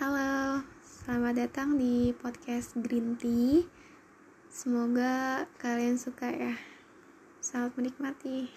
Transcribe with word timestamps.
Halo, 0.00 0.64
selamat 0.80 1.44
datang 1.44 1.76
di 1.76 2.16
podcast 2.16 2.72
Green 2.72 3.20
Tea. 3.20 3.68
Semoga 4.48 5.44
kalian 5.60 6.00
suka 6.00 6.24
ya. 6.32 6.56
Selamat 7.44 7.76
menikmati. 7.76 8.48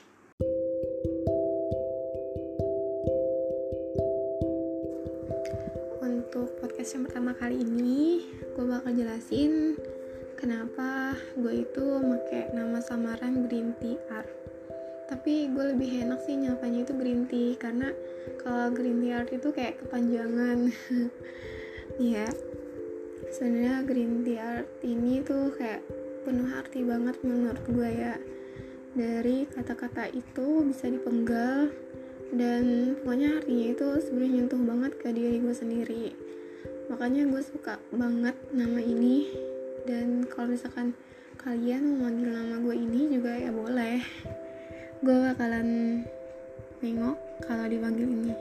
Untuk 5.99 6.47
podcast 6.63 6.95
yang 6.95 7.11
pertama 7.11 7.35
kali 7.35 7.59
ini, 7.59 8.23
gue 8.55 8.63
bakal 8.63 8.95
jelasin 8.95 9.75
kenapa 10.39 11.19
gue 11.35 11.67
itu 11.67 11.85
pakai 12.07 12.55
nama 12.55 12.79
samaran 12.79 13.51
Green 13.51 13.75
Tea 13.83 13.99
Art. 14.15 14.31
Tapi 15.09 15.51
gue 15.51 15.65
lebih 15.75 16.07
enak 16.07 16.19
sih 16.23 16.35
nyapanya 16.39 16.87
itu 16.87 16.93
Green 16.95 17.27
Tea 17.27 17.55
karena 17.59 17.91
kalau 18.41 18.71
Green 18.71 19.03
Tea 19.03 19.23
Art 19.23 19.29
itu 19.31 19.49
kayak 19.51 19.81
kepanjangan. 19.83 20.59
Iya. 21.93 22.25
Sebenarnya 23.29 23.85
Green 23.85 24.25
Tea 24.25 24.41
Art 24.41 24.81
ini 24.81 25.21
tuh 25.21 25.53
kayak 25.53 25.85
penuh 26.25 26.49
arti 26.57 26.81
banget 26.81 27.21
menurut 27.21 27.61
gue 27.69 27.89
ya. 27.91 28.17
Dari 28.97 29.45
kata-kata 29.45 30.09
itu 30.09 30.65
bisa 30.65 30.89
dipenggal 30.89 31.69
dan 32.33 32.97
pokoknya 33.05 33.45
artinya 33.45 33.67
itu 33.77 33.87
sebenarnya 34.01 34.33
nyentuh 34.41 34.61
banget 34.65 34.91
ke 34.97 35.07
diri 35.13 35.37
gue 35.37 35.53
sendiri 35.53 36.05
makanya 36.89 37.29
gue 37.29 37.41
suka 37.45 37.77
banget 37.93 38.33
nama 38.49 38.81
ini 38.81 39.29
dan 39.85 40.25
kalau 40.25 40.49
misalkan 40.51 40.97
kalian 41.37 41.93
mau 41.93 42.09
manggil 42.09 42.33
nama 42.33 42.57
gue 42.57 42.75
ini 42.75 43.13
juga 43.13 43.37
ya 43.37 43.53
boleh 43.53 44.01
gue 45.03 45.19
bakalan 45.19 45.99
nengok 46.79 47.19
kalau 47.43 47.67
dipanggil 47.67 48.07
ini. 48.07 48.31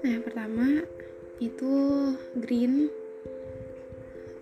Nah 0.00 0.16
pertama 0.24 0.80
itu 1.44 1.72
green. 2.40 2.88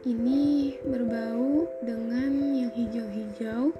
Ini 0.07 0.79
berbau 0.87 1.67
dengan 1.83 2.55
yang 2.55 2.71
hijau-hijau 2.71 3.75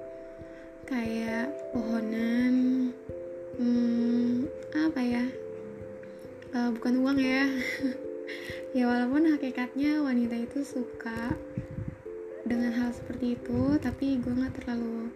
kayak 0.83 1.55
pohonan 1.71 2.91
hmm, 3.55 4.51
apa 4.75 4.99
ya? 4.99 5.25
Uh, 6.51 6.75
bukan 6.75 6.99
uang 6.99 7.19
ya. 7.23 7.47
Ya 8.71 8.87
walaupun 8.87 9.27
hakikatnya 9.27 9.99
wanita 9.99 10.47
itu 10.47 10.63
suka 10.63 11.35
dengan 12.47 12.71
hal 12.71 12.95
seperti 12.95 13.35
itu 13.35 13.75
tapi 13.83 14.15
gue 14.23 14.31
nggak 14.31 14.63
terlalu 14.63 15.11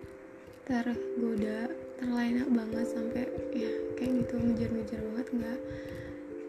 tergoda 0.67 1.71
terlena 1.95 2.43
banget 2.51 2.85
sampai 2.91 3.23
ya 3.55 3.71
kayak 3.95 4.11
gitu 4.23 4.35
ngejar-ngejar 4.39 4.99
banget 4.99 5.27
nggak. 5.31 5.59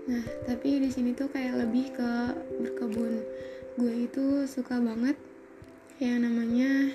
Nah 0.06 0.24
tapi 0.46 0.68
di 0.82 0.90
sini 0.90 1.10
tuh 1.14 1.30
kayak 1.30 1.66
lebih 1.66 1.94
ke 1.94 2.10
berkebun. 2.62 3.22
Gue 3.76 4.08
itu 4.08 4.48
suka 4.48 4.80
banget 4.80 5.14
yang 6.02 6.22
namanya 6.26 6.90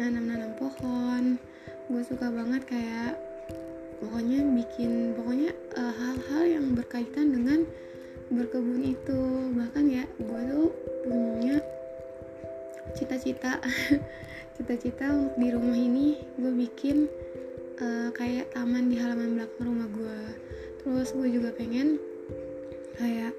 nanam-nanam 0.00 0.54
pohon. 0.58 1.38
Gue 1.86 2.02
suka 2.02 2.30
banget 2.30 2.66
kayak 2.66 3.14
pokoknya 4.02 4.42
bikin 4.42 5.14
pokoknya 5.14 5.50
uh, 5.78 5.94
hal-hal 5.94 6.42
yang 6.60 6.66
berkaitan 6.74 7.30
dengan 7.30 7.62
berkebun 8.30 8.82
itu. 8.82 9.20
Bahkan 9.54 9.84
ya 9.86 10.04
gue 10.18 10.40
tuh 10.50 10.70
punya 11.06 11.62
cita-cita 12.94 13.58
cita-cita 14.54 15.10
untuk 15.10 15.34
di 15.42 15.48
rumah 15.50 15.74
ini 15.74 16.22
gue 16.38 16.52
bikin 16.54 17.10
uh, 17.80 18.10
kayak 18.14 18.52
taman 18.52 18.92
di 18.92 18.96
halaman 19.00 19.38
belakang 19.38 19.64
rumah 19.66 19.88
gue 19.90 20.20
terus 20.84 21.16
gue 21.16 21.28
juga 21.32 21.50
pengen 21.56 21.96
kayak 23.00 23.34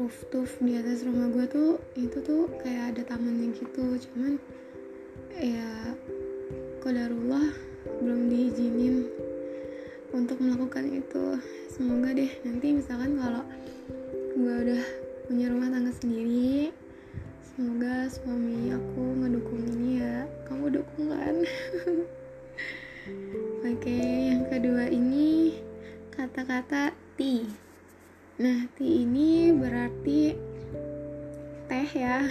rooftop 0.00 0.48
di 0.64 0.78
atas 0.78 1.02
rumah 1.04 1.28
gue 1.28 1.44
tuh 1.50 1.70
itu 1.98 2.24
tuh 2.24 2.48
kayak 2.64 2.96
ada 2.96 3.02
tamannya 3.04 3.52
gitu. 3.52 4.00
Cuman 4.08 4.40
ya 5.36 5.96
kodarullah 6.80 7.52
belum 8.00 8.32
diizinin 8.32 9.08
untuk 10.14 10.40
melakukan 10.40 10.88
itu. 10.88 11.36
Semoga 11.68 12.16
deh 12.16 12.32
nanti 12.46 12.76
misalkan 12.76 13.18
kalau 13.20 13.44
gue 14.36 14.54
udah 14.68 14.84
punya 15.28 15.46
rumah 15.52 15.68
tangga 15.68 15.92
sendiri 15.94 16.72
semoga 17.44 18.08
suami 18.08 18.72
aku 18.72 19.02
ngedukung 19.20 19.62
ini 19.76 20.00
ya. 20.00 20.24
Kamu 20.48 20.72
dukung 20.72 21.12
kan 21.12 21.36
oke 23.80 23.96
yang 23.96 24.44
kedua 24.52 24.92
ini 24.92 25.56
kata-kata 26.12 26.92
tea 27.16 27.48
nah 28.36 28.68
tea 28.76 29.08
ini 29.08 29.56
berarti 29.56 30.36
teh 31.64 31.88
ya. 31.96 32.28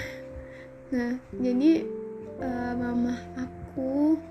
Nah 0.93 1.17
jadi 1.41 1.89
uh, 2.37 2.73
mama 2.77 3.17
aku 3.33 4.21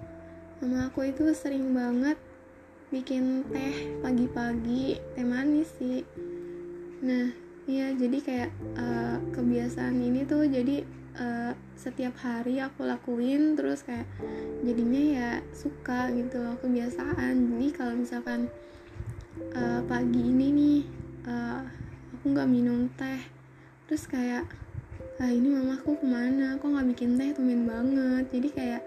mama 0.62 0.86
aku 0.86 1.10
itu 1.10 1.34
sering 1.34 1.74
banget 1.74 2.14
bikin 2.94 3.42
teh 3.50 3.98
pagi-pagi 3.98 5.02
teh 5.18 5.26
manis 5.26 5.74
sih. 5.74 6.06
Nah 7.02 7.34
iya 7.66 7.98
jadi 7.98 8.18
kayak 8.22 8.50
uh, 8.78 9.18
kebiasaan 9.34 9.98
ini 9.98 10.22
tuh 10.22 10.46
jadi 10.46 10.86
uh, 11.18 11.52
setiap 11.78 12.14
hari 12.22 12.62
aku 12.62 12.86
lakuin 12.86 13.54
terus 13.54 13.82
kayak 13.86 14.06
jadinya 14.62 15.02
ya 15.02 15.30
suka 15.54 16.10
gitu 16.14 16.42
loh 16.42 16.56
kebiasaan. 16.58 17.34
Jadi 17.54 17.68
kalau 17.74 17.94
misalkan 17.98 18.50
uh, 19.54 19.80
pagi 19.86 20.22
ini 20.22 20.46
nih 20.54 20.80
uh, 21.26 21.62
aku 22.18 22.24
nggak 22.34 22.50
minum 22.50 22.90
teh 22.98 23.22
terus 23.86 24.04
kayak 24.06 24.46
ah 25.18 25.30
ini 25.30 25.50
mamaku 25.50 25.98
ke 25.98 26.06
mana? 26.06 26.58
Kok 26.58 26.68
nggak 26.70 26.88
bikin 26.94 27.18
teh? 27.18 27.34
Tumin 27.34 27.66
banget. 27.66 28.30
Jadi 28.30 28.48
kayak 28.54 28.82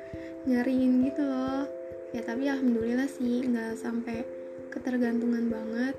nyariin 0.47 1.08
gitu 1.12 1.24
loh. 1.28 1.68
Ya 2.12 2.24
tapi 2.24 2.47
alhamdulillah 2.47 3.08
sih 3.08 3.44
nggak 3.47 3.80
sampai 3.80 4.24
ketergantungan 4.72 5.52
banget. 5.52 5.96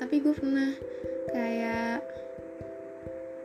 Tapi 0.00 0.20
gue 0.20 0.34
pernah 0.36 0.72
kayak 1.32 2.04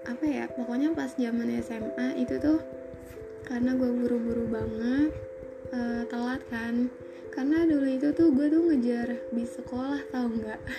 apa 0.07 0.23
ya 0.23 0.45
pokoknya 0.47 0.95
pas 0.95 1.11
zaman 1.15 1.59
SMA 1.59 2.23
itu 2.23 2.39
tuh 2.39 2.59
karena 3.49 3.73
gue 3.73 3.89
buru-buru 3.89 4.45
banget 4.45 5.11
uh, 5.73 6.03
telat 6.05 6.41
kan. 6.53 6.87
Karena 7.29 7.65
dulu 7.65 7.87
itu 7.87 8.09
tuh 8.13 8.29
gue 8.33 8.47
tuh 8.51 8.61
ngejar 8.69 9.09
di 9.33 9.43
sekolah 9.45 10.01
tau 10.13 10.27
nggak? 10.29 10.61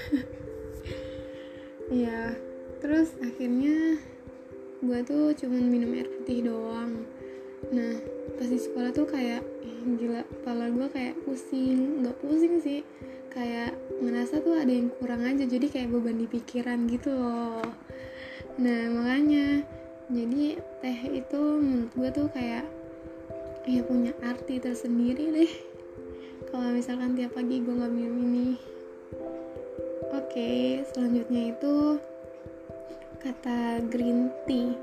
Ya 1.91 2.39
terus 2.79 3.19
akhirnya 3.19 3.99
gue 4.79 4.99
tuh 5.03 5.35
cuman 5.35 5.67
minum 5.67 5.91
air 5.91 6.07
putih 6.07 6.47
doang. 6.47 7.03
Nah 7.75 7.99
pas 8.39 8.47
di 8.47 8.63
sekolah 8.63 8.95
tuh 8.95 9.11
kayak 9.11 9.43
gila 9.99 10.23
kepala 10.23 10.71
gue 10.71 10.87
kayak 10.87 11.19
pusing. 11.27 12.07
Nggak 12.07 12.15
pusing 12.23 12.63
sih 12.63 12.87
kayak 13.35 13.75
ngerasa 13.99 14.39
tuh 14.39 14.55
ada 14.55 14.71
yang 14.71 14.87
kurang 15.03 15.27
aja. 15.27 15.43
Jadi 15.43 15.67
kayak 15.67 15.91
beban 15.91 16.23
di 16.23 16.31
pikiran 16.31 16.87
gitu 16.87 17.11
loh 17.11 17.90
nah 18.61 18.93
makanya. 18.93 19.65
Jadi 20.13 20.61
teh 20.85 20.99
itu 21.09 21.43
menurut 21.57 21.93
gue 21.97 22.09
tuh 22.13 22.29
kayak 22.37 22.67
ya 23.65 23.81
punya 23.89 24.13
arti 24.21 24.61
tersendiri 24.61 25.33
deh. 25.33 25.53
Kalau 26.53 26.69
misalkan 26.77 27.17
tiap 27.17 27.33
pagi 27.33 27.65
gue 27.65 27.73
nggak 27.73 27.95
minum 27.95 28.21
ini. 28.21 28.49
Oke 30.13 30.85
selanjutnya 30.93 31.57
itu 31.57 31.97
kata 33.25 33.81
green 33.89 34.29
tea. 34.45 34.77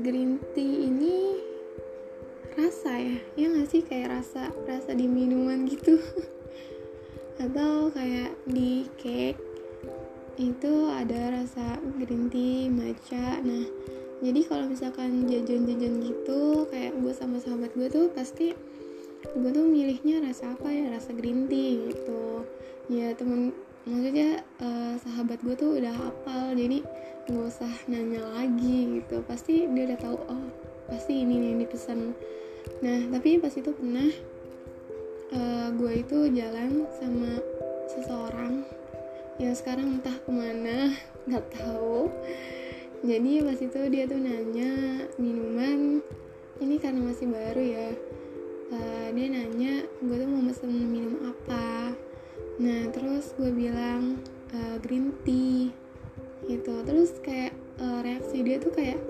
Green 0.00 0.40
tea 0.56 0.88
ini 0.88 1.44
rasa 2.56 3.04
ya? 3.04 3.18
Ya 3.36 3.46
nggak 3.52 3.68
sih? 3.68 3.82
Kayak 3.84 4.22
rasa 4.22 4.48
rasa 4.64 4.96
di 4.96 5.04
minuman 5.04 5.68
gitu. 5.68 6.00
Atau 7.42 7.92
kayak 7.92 8.32
di 8.48 8.86
cake 8.96 9.49
itu 10.40 10.88
ada 10.88 11.36
rasa 11.36 11.76
green 12.00 12.32
tea 12.32 12.72
matcha. 12.72 13.44
Nah 13.44 13.68
jadi 14.24 14.40
kalau 14.48 14.64
misalkan 14.72 15.28
jajan-jajan 15.28 16.00
gitu 16.00 16.64
kayak 16.72 16.96
gue 16.96 17.12
sama 17.12 17.36
sahabat 17.36 17.76
gue 17.76 17.88
tuh 17.92 18.08
pasti 18.16 18.56
gue 19.36 19.50
tuh 19.52 19.66
milihnya 19.68 20.24
rasa 20.24 20.56
apa 20.56 20.72
ya? 20.72 20.88
Rasa 20.88 21.12
green 21.12 21.44
tea 21.44 21.92
gitu. 21.92 22.48
Ya 22.88 23.12
temen 23.12 23.52
maksudnya 23.84 24.40
uh, 24.64 24.96
sahabat 25.04 25.44
gue 25.44 25.54
tuh 25.56 25.76
udah 25.76 25.92
hafal 25.92 26.56
jadi 26.56 26.80
nggak 27.28 27.46
usah 27.46 27.72
nanya 27.92 28.24
lagi 28.32 29.04
gitu. 29.04 29.20
Pasti 29.28 29.68
dia 29.68 29.92
udah 29.92 29.98
tahu 30.00 30.16
oh 30.24 30.44
pasti 30.88 31.20
ini 31.20 31.36
nih 31.36 31.48
yang 31.52 31.60
dipesan. 31.68 32.00
Nah 32.80 32.98
tapi 33.12 33.36
pas 33.36 33.52
itu 33.52 33.70
pernah 33.76 34.08
uh, 35.36 35.68
gue 35.68 35.92
itu 36.00 36.32
jalan 36.32 36.88
sama 36.96 37.38
seseorang 37.92 38.79
yang 39.40 39.56
sekarang 39.56 39.96
entah 39.96 40.12
ke 40.20 40.28
mana 40.28 40.92
nggak 41.24 41.46
tahu. 41.56 42.12
Jadi 43.00 43.40
pas 43.40 43.56
itu 43.56 43.80
dia 43.88 44.04
tuh 44.04 44.20
nanya 44.20 44.72
minuman 45.16 46.04
ini 46.60 46.76
karena 46.76 47.00
masih 47.00 47.32
baru 47.32 47.62
ya. 47.64 47.88
Uh, 48.70 49.08
dia 49.16 49.26
nanya 49.32 49.88
gue 50.04 50.16
tuh 50.20 50.28
mau 50.28 50.44
pesen 50.44 50.70
minum 50.70 51.16
apa? 51.24 51.96
Nah 52.60 52.92
terus 52.92 53.32
gue 53.40 53.48
bilang 53.48 54.20
uh, 54.52 54.76
green 54.84 55.16
tea 55.24 55.72
gitu. 56.44 56.84
Terus 56.84 57.16
kayak 57.24 57.56
uh, 57.80 58.04
reaksi 58.04 58.44
dia 58.44 58.60
tuh 58.60 58.76
kayak 58.76 59.00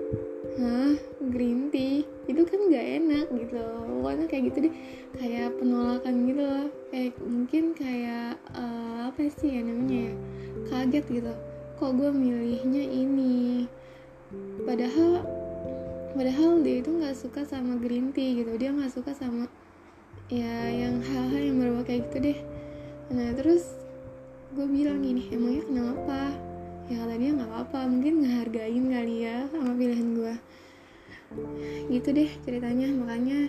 hah? 0.59 0.95
Green 1.31 1.71
tea? 1.71 2.03
Itu 2.27 2.43
kan 2.43 2.59
nggak 2.67 2.87
enak 2.99 3.25
gitu. 3.35 3.63
Pokoknya 4.01 4.25
kayak 4.27 4.43
gitu 4.51 4.57
deh. 4.67 4.73
Kayak 5.15 5.47
penolakan 5.61 6.15
gitu 6.27 6.41
loh. 6.41 6.67
Kayak 6.89 7.13
mungkin 7.23 7.63
kayak 7.77 8.35
uh, 8.55 9.11
apa 9.11 9.19
sih 9.31 9.49
ya 9.55 9.61
namanya 9.63 10.11
ya? 10.11 10.13
Kaget 10.67 11.05
gitu. 11.07 11.33
Kok 11.79 11.91
gue 11.95 12.09
milihnya 12.11 12.83
ini? 12.83 13.67
Padahal 14.67 15.23
padahal 16.11 16.59
dia 16.59 16.83
itu 16.83 16.91
nggak 16.91 17.15
suka 17.15 17.41
sama 17.47 17.79
green 17.79 18.11
tea 18.11 18.43
gitu. 18.43 18.51
Dia 18.59 18.75
nggak 18.75 18.91
suka 18.91 19.15
sama 19.15 19.47
ya 20.31 20.71
yang 20.71 21.03
hal-hal 21.03 21.41
yang 21.43 21.57
berbau 21.59 21.83
kayak 21.83 22.07
gitu 22.11 22.31
deh. 22.31 22.39
Nah 23.11 23.35
terus 23.35 23.67
gue 24.51 24.67
bilang 24.67 24.99
gini 24.99 25.31
emangnya 25.31 25.63
kenapa 25.63 26.50
ya 26.91 27.07
kata 27.07 27.15
dia 27.15 27.31
nggak 27.31 27.47
apa-apa. 27.47 27.79
Mungkin 27.87 28.13
ngehargain 28.19 28.85
kali 28.91 29.15
ya 29.23 29.47
sama 29.47 29.71
pilihan 29.71 30.11
gue 30.11 30.33
gitu 31.87 32.07
deh 32.11 32.31
ceritanya. 32.43 32.91
Makanya 32.91 33.47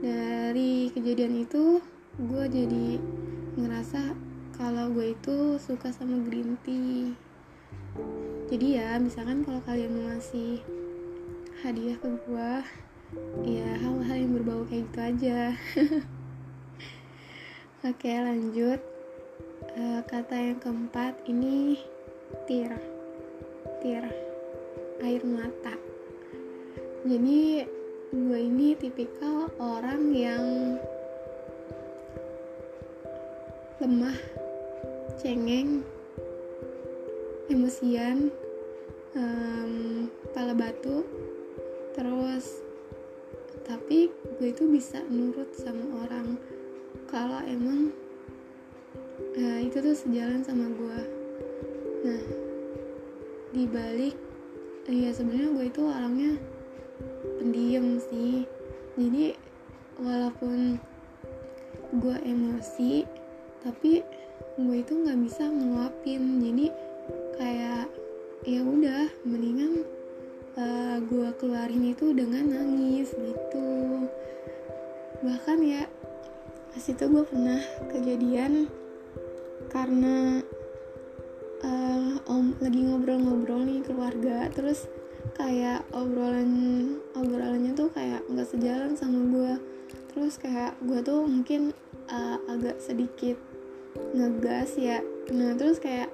dari 0.00 0.88
kejadian 0.96 1.44
itu 1.44 1.84
gue 2.16 2.44
jadi 2.48 2.96
ngerasa 3.60 4.16
kalau 4.56 4.88
gue 4.96 5.12
itu 5.12 5.60
suka 5.60 5.92
sama 5.92 6.16
green 6.24 6.56
tea. 6.64 7.12
Jadi 8.48 8.80
ya 8.80 8.96
misalkan 8.96 9.44
kalau 9.44 9.60
kalian 9.68 9.92
mau 9.92 10.08
ngasih 10.10 10.64
hadiah 11.60 12.00
ke 12.00 12.08
gue 12.08 12.52
ya 13.44 13.68
hal-hal 13.78 14.16
yang 14.16 14.32
berbau 14.40 14.64
kayak 14.64 14.88
gitu 14.88 15.00
aja. 15.00 15.40
Oke 17.88 18.12
lanjut. 18.12 18.80
Uh, 19.76 20.00
kata 20.08 20.34
yang 20.34 20.58
keempat 20.58 21.20
ini 21.28 21.78
tir. 22.46 22.72
Tir. 23.80 24.04
Air 25.00 25.22
mata. 25.24 25.74
Jadi 27.06 27.64
gue 28.12 28.40
ini 28.42 28.76
tipikal 28.76 29.48
orang 29.56 30.12
yang 30.12 30.76
lemah 33.80 34.18
cengeng 35.16 35.80
emosian 37.48 38.28
um, 39.16 40.06
kepala 40.28 40.52
batu. 40.52 41.06
Terus 41.96 42.60
tapi 43.64 44.12
gue 44.36 44.48
itu 44.52 44.68
bisa 44.68 45.00
nurut 45.08 45.54
sama 45.56 46.04
orang. 46.04 46.36
Kalau 47.08 47.40
emang 47.48 47.90
uh, 49.38 49.60
itu 49.64 49.80
tuh 49.80 49.96
sejalan 49.96 50.44
sama 50.44 50.68
gue 50.70 51.19
nah 52.00 52.22
dibalik 53.50 54.16
ya 54.90 55.14
sebenarnya 55.14 55.54
gue 55.54 55.66
itu 55.70 55.82
orangnya 55.86 56.32
pendiam 57.38 57.86
sih. 58.10 58.44
Jadi 58.98 59.38
walaupun 60.02 60.82
gue 61.94 62.16
emosi 62.26 63.06
tapi 63.62 64.02
gue 64.58 64.76
itu 64.76 64.92
nggak 64.92 65.20
bisa 65.24 65.46
ngeluapin. 65.46 66.42
Jadi 66.42 66.66
kayak 67.38 67.86
ya 68.44 68.60
udah 68.64 69.06
mendingan 69.22 69.84
uh, 70.58 70.98
gue 71.04 71.28
keluarin 71.38 71.94
itu 71.94 72.10
dengan 72.10 72.50
nangis 72.50 73.14
gitu. 73.14 73.68
Bahkan 75.22 75.58
ya 75.62 75.86
pas 76.70 76.84
itu 76.86 77.04
gue 77.04 77.24
pernah 77.26 77.62
kejadian 77.90 78.70
karena 79.70 80.42
uh, 81.64 82.16
om 82.28 82.56
lagi 82.60 82.80
ngobrol-ngobrol 82.84 83.64
nih 83.64 83.80
keluarga. 83.84 84.48
Terus 84.52 84.86
kayak 85.36 85.84
obrolan 85.96 86.50
obrolannya 87.16 87.72
tuh 87.72 87.88
kayak 87.92 88.24
nggak 88.28 88.48
sejalan 88.48 88.92
sama 88.96 89.20
gue 89.30 89.52
terus 90.10 90.36
kayak 90.42 90.74
gue 90.82 91.00
tuh 91.06 91.22
mungkin 91.22 91.70
uh, 92.10 92.36
agak 92.50 92.82
sedikit 92.82 93.38
ngegas 94.14 94.74
ya. 94.74 94.98
Nah 95.30 95.54
terus 95.54 95.78
kayak 95.78 96.10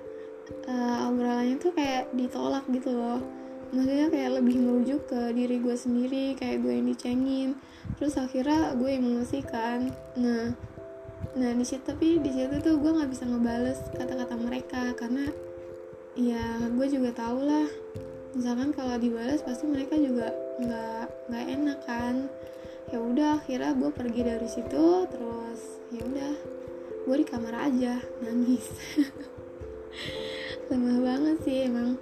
uh, 0.68 1.08
obrolannya 1.08 1.56
tuh 1.56 1.72
kayak 1.72 2.12
ditolak 2.12 2.64
gitu 2.70 2.92
loh. 2.92 3.20
Maksudnya 3.74 4.08
kayak 4.12 4.30
lebih 4.38 4.62
merujuk 4.62 5.10
ke 5.10 5.34
diri 5.34 5.58
gue 5.58 5.74
sendiri 5.74 6.38
kayak 6.38 6.62
gue 6.62 6.72
yang 6.76 6.86
dicengin. 6.86 7.50
Terus 7.98 8.14
akhirnya 8.20 8.76
gue 8.76 8.90
emosi 8.94 9.40
kan. 9.42 9.90
Nah 10.20 10.54
nah 11.36 11.52
di 11.52 11.64
situ 11.68 11.84
tapi 11.84 12.16
di 12.16 12.32
situ 12.32 12.56
tuh 12.64 12.80
gue 12.80 12.90
nggak 12.96 13.12
bisa 13.12 13.28
ngebales 13.28 13.76
kata-kata 13.92 14.34
mereka 14.40 14.96
karena 14.96 15.28
ya 16.16 16.64
gue 16.72 16.86
juga 16.88 17.12
tau 17.12 17.44
lah. 17.44 17.68
Misalkan 18.32 18.72
kalau 18.72 18.96
dibalas 18.96 19.44
pasti 19.44 19.68
mereka 19.68 20.00
juga 20.00 20.32
nggak 20.60 21.04
nggak 21.28 21.44
enak 21.60 21.78
kan. 21.84 22.14
Ya 22.88 22.98
udah 23.04 23.36
akhirnya 23.36 23.76
gue 23.76 23.90
pergi 23.92 24.22
dari 24.24 24.48
situ 24.48 25.04
terus 25.12 25.60
ya 25.92 26.00
udah 26.00 26.32
gue 27.04 27.16
di 27.20 27.26
kamar 27.28 27.68
aja 27.68 28.00
nangis. 28.24 28.66
Lemah 30.72 30.98
banget 31.04 31.36
sih 31.44 31.68
emang. 31.68 32.00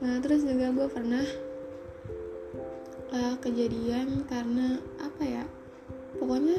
Nah 0.00 0.24
terus 0.24 0.48
juga 0.48 0.72
gue 0.72 0.88
pernah 0.88 1.24
uh, 3.12 3.34
kejadian 3.44 4.24
karena 4.24 4.80
apa 5.04 5.22
ya? 5.24 5.44
Pokoknya 6.16 6.58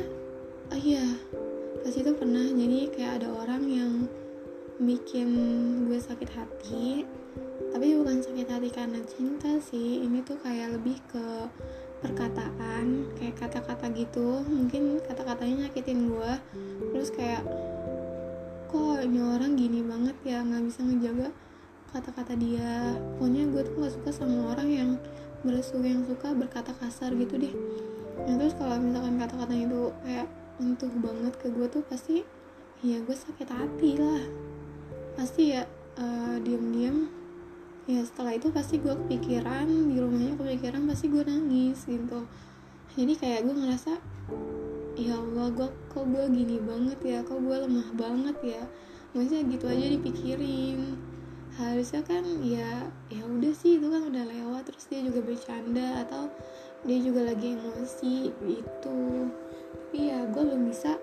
uh, 0.69 0.80
iya 0.80 1.18
pas 1.80 1.94
itu 1.96 2.12
pernah 2.16 2.46
jadi 2.46 2.80
kayak 2.92 3.14
ada 3.24 3.30
orang 3.31 3.64
yang 3.68 3.94
bikin 4.80 5.30
gue 5.92 6.00
sakit 6.00 6.30
hati 6.31 7.04
tapi 7.70 7.94
bukan 8.00 8.20
sakit 8.24 8.48
hati 8.50 8.70
karena 8.74 9.00
cinta 9.06 9.52
sih. 9.62 10.02
Ini 10.04 10.26
tuh 10.26 10.42
kayak 10.42 10.80
lebih 10.80 10.98
ke 11.12 11.26
perkataan 12.00 13.14
kayak 13.20 13.36
kata-kata 13.38 13.92
gitu. 13.94 14.42
Mungkin 14.48 15.04
kata-katanya 15.06 15.68
nyakitin 15.68 16.10
gue. 16.10 16.31
Terus 16.96 17.10
kayak 17.14 17.44
kok 18.70 19.02
ini 19.02 19.20
orang 19.22 19.58
gini 19.58 19.82
banget 19.86 20.18
ya 20.25 20.46
nggak 20.46 20.64
bisa 20.66 20.80
ngejaga 20.86 21.30
kata-kata 21.94 22.34
dia? 22.38 22.98
Pokoknya 23.18 23.44
gue 23.54 23.62
tuh 23.66 23.74
nggak 23.78 23.94
suka 24.02 24.10
sama 24.14 24.56
orang 24.56 24.70
yang 24.70 24.92
bersuka 25.46 25.88
yang 25.88 26.04
suka 26.04 26.34
berkata 26.34 26.74
kasar 26.80 27.14
gitu 27.16 27.38
deh. 27.38 27.54
Nah 28.25 28.36
terus 28.36 28.56
kalau 28.58 28.75
misalkan 28.82 29.16
kata-kata 29.22 29.54
itu 29.56 29.94
kayak 30.04 30.28
mentuh 30.60 30.92
banget 31.00 31.34
ke 31.40 31.48
gue 31.48 31.68
tuh 31.72 31.84
pasti 31.88 32.22
ya 32.84 33.00
gue 33.00 33.16
sakit 33.16 33.48
hati 33.48 33.96
lah. 33.96 34.24
Pasti 35.16 35.56
ya 35.56 35.64
uh, 35.96 36.38
diem-diem. 36.44 37.08
Ya 37.90 38.06
setelah 38.06 38.38
itu 38.38 38.54
pasti 38.54 38.78
gue 38.78 38.94
kepikiran 38.94 39.66
di 39.66 39.98
rumahnya 39.98 40.38
kepikiran 40.38 40.86
pasti 40.86 41.10
gue 41.10 41.24
nangis 41.25 41.88
gitu. 41.88 42.28
Jadi 42.94 43.13
kayak 43.18 43.48
gue 43.48 43.56
ngerasa 43.56 43.94
ya 45.00 45.16
Allah 45.16 45.48
gue 45.56 45.70
kok 45.89 46.06
gue 46.06 46.24
gini 46.30 46.60
banget 46.62 47.00
ya? 47.01 47.20
Kok 47.24 47.39
gue 47.39 47.58
lemah 47.66 47.89
banget 47.98 48.38
ya? 48.44 48.63
Maksudnya 49.16 49.42
gitu 49.50 49.66
aja 49.66 49.86
dipikirin. 49.89 51.00
Harusnya 51.58 52.06
kan 52.06 52.24
ya 52.46 52.88
ya 53.10 53.24
udah 53.25 53.51
sih 53.58 53.82
itu 53.82 53.88
kan 53.89 54.06
udah 54.06 54.24
lewat. 54.28 54.70
Terus 54.70 54.86
dia 54.86 55.01
juga 55.01 55.20
bercanda 55.25 56.06
atau 56.06 56.30
dia 56.86 57.00
juga 57.04 57.28
lagi 57.28 57.60
emosi 57.60 58.32
gitu 58.48 59.28
tapi 59.70 60.10
ya 60.10 60.22
gue 60.30 60.44
belum 60.46 60.70
bisa 60.70 61.02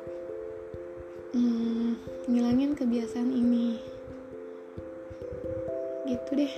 hmm, 1.35 1.99
ngilangin 2.31 2.79
kebiasaan 2.79 3.31
ini. 3.35 3.83
Gitu 6.07 6.31
deh. 6.39 6.55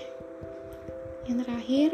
Yang 1.25 1.39
terakhir 1.45 1.91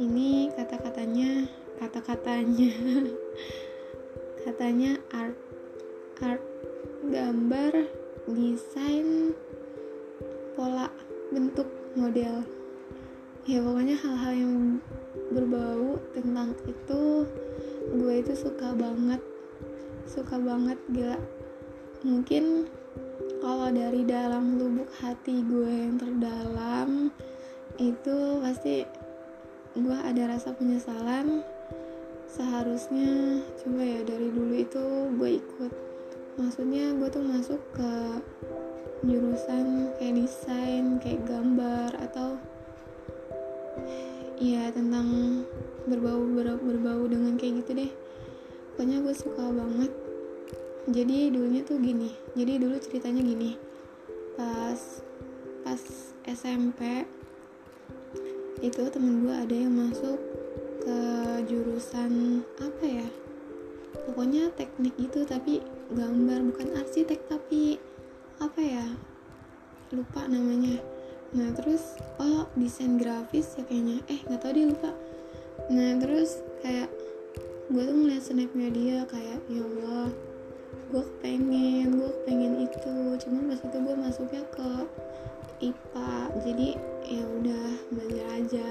ini 0.00 0.48
kata-katanya 0.56 1.48
kata-katanya. 1.76 2.72
Katanya 4.48 4.98
art 5.14 5.38
art 6.18 6.42
gambar 7.06 7.86
desain 8.26 9.36
pola 10.56 10.88
bentuk 11.28 11.68
model. 11.94 12.40
Ya 13.44 13.58
pokoknya 13.60 13.96
hal-hal 14.00 14.32
yang 14.32 14.56
berbau 15.30 15.98
tentang 16.16 16.56
itu 16.64 17.26
gue 17.90 18.14
itu 18.22 18.32
suka 18.38 18.70
banget. 18.78 19.18
Suka 20.06 20.38
banget 20.38 20.78
gila. 20.94 21.18
Mungkin 22.06 22.70
kalau 23.42 23.74
dari 23.74 24.06
dalam 24.06 24.58
lubuk 24.58 24.90
hati 25.02 25.42
gue 25.42 25.70
yang 25.70 25.98
terdalam 25.98 27.10
itu 27.80 28.16
pasti 28.38 28.86
gue 29.74 29.98
ada 29.98 30.30
rasa 30.30 30.54
penyesalan. 30.54 31.42
Seharusnya 32.30 33.42
coba 33.60 33.82
ya 33.82 34.00
dari 34.06 34.28
dulu 34.30 34.54
itu 34.56 34.84
gue 35.18 35.30
ikut. 35.42 35.72
Maksudnya 36.40 36.96
gue 36.96 37.08
tuh 37.12 37.24
masuk 37.24 37.60
ke 37.76 37.92
jurusan 39.02 39.90
kayak 39.98 40.22
desain 40.22 41.02
kayak 41.02 41.26
gambar 41.26 41.90
atau 41.98 42.38
ya 44.38 44.70
tentang 44.70 45.42
berbau 45.86 46.22
ber, 46.32 46.58
berbau 46.58 47.02
dengan 47.10 47.34
kayak 47.38 47.64
gitu 47.64 47.86
deh. 47.86 47.92
Pokoknya 48.74 49.04
gue 49.04 49.14
suka 49.14 49.44
banget. 49.52 49.92
Jadi 50.90 51.30
dulunya 51.30 51.62
tuh 51.62 51.78
gini 51.78 52.10
jadi 52.32 52.56
dulu 52.56 52.76
ceritanya 52.80 53.20
gini. 53.20 53.54
Pas 54.34 54.80
pas 55.62 55.82
SMP 56.24 57.06
itu 58.62 58.82
temen 58.88 59.26
gue 59.26 59.34
ada 59.34 59.52
yang 59.54 59.74
masuk 59.74 60.18
ke 60.82 60.98
jurusan 61.46 62.42
apa 62.58 62.84
ya? 62.84 63.08
Pokoknya 64.08 64.50
teknik 64.56 64.96
gitu 64.96 65.28
tapi 65.28 65.60
gambar 65.92 66.40
bukan 66.50 66.68
arsitek 66.80 67.20
tapi 67.28 67.76
apa 68.40 68.60
ya? 68.60 68.86
Lupa 69.92 70.24
namanya. 70.24 70.80
Nah 71.36 71.52
terus 71.52 72.00
oh 72.16 72.48
desain 72.56 72.96
grafis 72.96 73.54
ya 73.60 73.62
kayaknya. 73.68 74.00
Eh 74.08 74.24
nggak 74.24 74.40
tahu 74.40 74.52
dia 74.56 74.66
lupa 74.72 74.90
nah 75.70 75.96
terus 76.00 76.42
kayak 76.60 76.88
gue 77.72 77.82
tuh 77.88 77.96
ngeliat 77.96 78.22
snapnya 78.22 78.68
dia 78.68 78.98
kayak 79.08 79.40
ya 79.48 79.62
Allah 79.64 80.12
gue 80.92 81.04
pengen 81.24 81.96
gue 81.96 82.10
pengen 82.28 82.68
itu. 82.68 82.96
Cuman 83.24 83.48
pas 83.48 83.60
itu 83.64 83.78
gue 83.80 83.96
masuknya 83.96 84.44
ke 84.52 84.70
IPA 85.64 86.12
jadi 86.44 86.68
ya 87.08 87.22
udah 87.40 87.66
belajar 87.88 88.26
aja. 88.36 88.68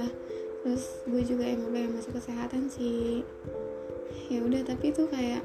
Terus 0.62 1.02
gue 1.10 1.22
juga 1.26 1.50
emang 1.50 1.74
pengen 1.74 1.98
masuk 1.98 2.14
kesehatan 2.22 2.70
sih. 2.70 3.26
Ya 4.30 4.46
udah 4.46 4.62
tapi 4.62 4.94
itu 4.94 5.10
kayak 5.10 5.42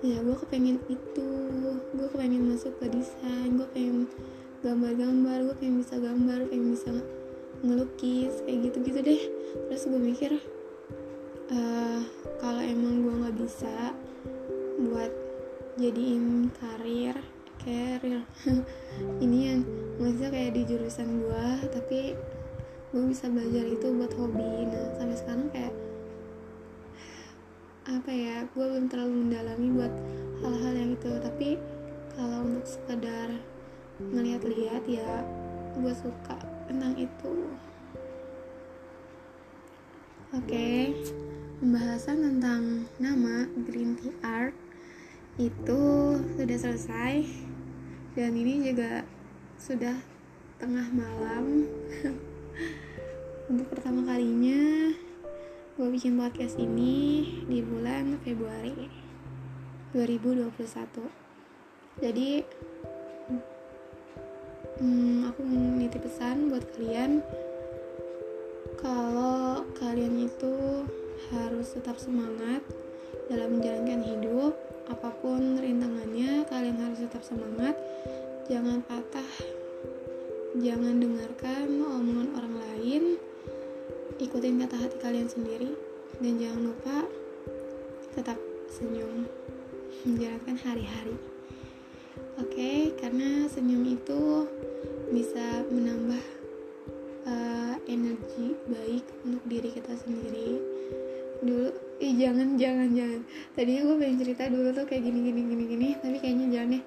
ya 0.00 0.16
gue 0.24 0.36
kepengen 0.40 0.80
itu 0.88 1.28
gue 1.92 2.08
kepengen 2.08 2.56
masuk 2.56 2.72
ke 2.80 2.88
desain 2.88 3.60
gue 3.60 3.68
pengen 3.76 4.08
gambar-gambar 4.64 5.44
gue 5.44 5.56
pengen 5.60 5.84
bisa 5.84 6.00
gambar 6.00 6.48
pengen 6.48 6.72
bisa 6.72 6.90
ngelukis 7.60 8.40
kayak 8.48 8.72
gitu-gitu 8.72 9.00
deh. 9.04 9.22
Terus 9.68 9.84
gue 9.92 10.00
mikir 10.00 10.32
kalau 12.44 12.60
emang 12.60 13.00
gue 13.00 13.14
nggak 13.24 13.36
bisa 13.40 13.96
buat 14.84 15.12
jadiin 15.80 16.52
karir 16.60 17.16
karir 17.64 18.20
ini 19.24 19.38
yang 19.48 19.60
maksudnya 19.96 20.28
kayak 20.28 20.52
di 20.52 20.62
jurusan 20.68 21.24
gue 21.24 21.48
tapi 21.72 22.12
gue 22.92 23.04
bisa 23.08 23.32
belajar 23.32 23.64
itu 23.64 23.86
buat 23.96 24.12
hobi. 24.20 24.68
Nah 24.68 24.92
sampai 25.00 25.16
sekarang 25.16 25.48
kayak 25.50 25.74
apa 27.88 28.10
ya 28.12 28.36
gue 28.44 28.64
belum 28.70 28.86
terlalu 28.92 29.14
mendalami 29.24 29.68
buat 29.80 29.94
hal-hal 30.44 30.74
yang 30.76 30.90
itu. 31.00 31.10
Tapi 31.24 31.48
kalau 32.12 32.38
untuk 32.44 32.66
sekedar 32.68 33.28
ngeliat-liat 33.98 34.84
ya 34.84 35.24
gue 35.80 35.94
suka 35.96 36.36
tentang 36.68 36.92
itu. 37.00 37.34
Oke. 40.36 40.44
okay. 40.44 40.82
Pembahasan 41.58 42.22
tentang 42.22 42.90
nama 42.98 43.46
green 43.66 43.94
tea 43.98 44.14
art 44.22 44.54
itu 45.38 45.82
sudah 46.38 46.58
selesai 46.58 47.26
dan 48.14 48.32
ini 48.38 48.70
juga 48.70 49.02
sudah 49.58 49.98
tengah 50.62 50.88
malam. 50.94 51.66
Untuk 53.50 53.66
pertama 53.68 54.06
kalinya 54.06 54.94
gue 55.74 55.88
bikin 55.90 56.14
podcast 56.14 56.56
ini 56.56 57.26
di 57.50 57.60
bulan 57.60 58.22
Februari 58.22 58.88
2021 59.90 61.24
jadi 62.02 62.42
hmm, 64.82 65.30
aku 65.30 65.40
nitip 65.78 66.02
pesan 66.02 66.50
buat 66.50 66.66
kalian. 66.74 67.22
Kalau 68.82 69.62
kalian 69.78 70.26
itu 70.26 70.82
harus 71.32 71.74
tetap 71.74 71.96
semangat 71.96 72.62
dalam 73.28 73.58
menjalankan 73.58 74.02
hidup. 74.04 74.52
Apa 74.90 75.10
pun 75.20 75.56
rintangannya 75.56 76.44
kalian 76.48 76.78
harus 76.80 77.00
tetap 77.00 77.24
semangat. 77.24 77.76
Jangan 78.50 78.84
patah. 78.84 79.30
Jangan 80.60 81.00
dengarkan 81.00 81.66
omongan 81.82 82.28
orang 82.36 82.54
lain. 82.60 83.02
Ikutin 84.20 84.60
kata 84.60 84.76
hati 84.76 84.96
kalian 85.00 85.28
sendiri. 85.30 85.72
Dan 86.20 86.38
jangan 86.38 86.60
lupa 86.70 86.96
tetap 88.12 88.38
senyum. 88.68 89.24
Menjalankan 90.04 90.56
hari-hari. 90.60 91.16
Oke 92.38 92.92
karena 93.00 93.48
senyum 93.48 93.82
itu 93.88 94.46
bisa 95.10 95.62
menambah 95.70 96.43
energi 97.94 98.46
baik 98.66 99.04
untuk 99.22 99.44
diri 99.46 99.70
kita 99.70 99.94
sendiri. 99.94 100.58
Dulu 101.44 101.68
ih 102.02 102.14
jangan 102.18 102.58
jangan 102.58 102.88
jangan. 102.90 103.20
Tadinya 103.54 103.82
gue 103.86 103.96
pengen 104.02 104.16
cerita 104.18 104.42
dulu 104.50 104.68
tuh 104.74 104.84
kayak 104.90 105.02
gini 105.06 105.18
gini 105.30 105.40
gini 105.46 105.64
gini 105.70 105.88
tapi 106.02 106.16
kayaknya 106.18 106.46
jangan 106.50 106.68
deh. 106.74 106.84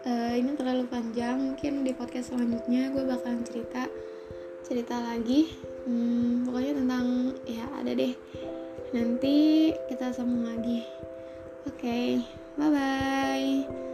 Uh, 0.00 0.32
ini 0.36 0.50
terlalu 0.56 0.84
panjang. 0.88 1.36
Mungkin 1.40 1.72
di 1.84 1.92
podcast 1.96 2.32
selanjutnya 2.32 2.92
gue 2.92 3.04
bakalan 3.04 3.42
cerita 3.44 3.88
cerita 4.64 4.96
lagi. 5.00 5.50
Hmm, 5.88 6.44
pokoknya 6.44 6.72
tentang 6.76 7.06
ya 7.48 7.64
ada 7.80 7.92
deh. 7.96 8.12
Nanti 8.92 9.70
kita 9.88 10.12
sambung 10.12 10.44
lagi. 10.44 10.84
Oke 11.68 11.76
okay, 11.76 12.06
bye 12.56 12.72
bye 12.72 13.89